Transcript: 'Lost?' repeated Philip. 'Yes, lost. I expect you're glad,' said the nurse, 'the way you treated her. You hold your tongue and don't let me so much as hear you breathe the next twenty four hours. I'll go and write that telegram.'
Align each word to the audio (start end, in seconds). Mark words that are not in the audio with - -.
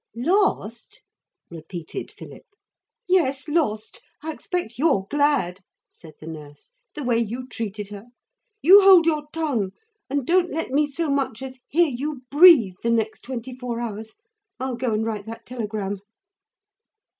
'Lost?' 0.15 1.03
repeated 1.51 2.09
Philip. 2.09 2.47
'Yes, 3.07 3.47
lost. 3.47 4.01
I 4.23 4.31
expect 4.31 4.79
you're 4.79 5.05
glad,' 5.11 5.59
said 5.91 6.13
the 6.19 6.25
nurse, 6.25 6.73
'the 6.95 7.03
way 7.03 7.19
you 7.19 7.45
treated 7.47 7.89
her. 7.89 8.07
You 8.63 8.81
hold 8.81 9.05
your 9.05 9.27
tongue 9.31 9.73
and 10.09 10.25
don't 10.25 10.49
let 10.49 10.71
me 10.71 10.87
so 10.87 11.11
much 11.11 11.43
as 11.43 11.59
hear 11.67 11.87
you 11.87 12.23
breathe 12.31 12.77
the 12.81 12.89
next 12.89 13.21
twenty 13.21 13.55
four 13.55 13.79
hours. 13.79 14.15
I'll 14.59 14.73
go 14.75 14.91
and 14.95 15.05
write 15.05 15.27
that 15.27 15.45
telegram.' 15.45 15.99